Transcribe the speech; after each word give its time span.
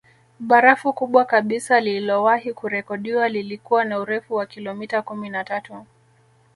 Barafu 0.39 0.93
kubwa 0.93 1.25
kabisa 1.25 1.79
lililowahi 1.79 2.53
kurekodiwa 2.53 3.29
lilikuwa 3.29 3.85
na 3.85 3.99
urefu 3.99 4.33
wa 4.35 4.45
kilometa 4.45 5.01
kumi 5.01 5.29
na 5.29 5.43
tatu 5.43 5.85